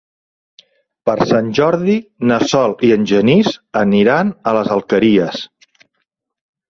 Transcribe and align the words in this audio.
Per 1.09 1.13
Sant 1.31 1.51
Jordi 1.59 1.97
na 2.31 2.39
Sol 2.53 2.73
i 2.89 2.91
en 2.95 3.05
Genís 3.11 3.53
aniran 3.85 4.33
a 4.53 4.59
les 4.59 4.73
Alqueries. 4.77 5.47